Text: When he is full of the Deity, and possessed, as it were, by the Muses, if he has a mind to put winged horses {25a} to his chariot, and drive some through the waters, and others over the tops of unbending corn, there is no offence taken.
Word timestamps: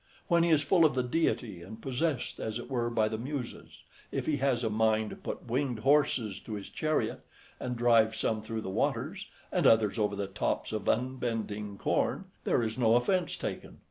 When 0.29 0.41
he 0.41 0.49
is 0.49 0.63
full 0.63 0.83
of 0.83 0.95
the 0.95 1.03
Deity, 1.03 1.61
and 1.61 1.79
possessed, 1.79 2.39
as 2.39 2.57
it 2.57 2.71
were, 2.71 2.89
by 2.89 3.07
the 3.07 3.19
Muses, 3.19 3.83
if 4.11 4.25
he 4.25 4.37
has 4.37 4.63
a 4.63 4.69
mind 4.71 5.11
to 5.11 5.15
put 5.15 5.45
winged 5.47 5.81
horses 5.81 6.39
{25a} 6.39 6.45
to 6.45 6.53
his 6.55 6.69
chariot, 6.69 7.19
and 7.59 7.75
drive 7.77 8.15
some 8.15 8.41
through 8.41 8.61
the 8.61 8.69
waters, 8.71 9.27
and 9.51 9.67
others 9.67 9.99
over 9.99 10.15
the 10.15 10.25
tops 10.25 10.71
of 10.71 10.87
unbending 10.89 11.77
corn, 11.77 12.25
there 12.45 12.63
is 12.63 12.79
no 12.79 12.95
offence 12.95 13.35
taken. 13.37 13.77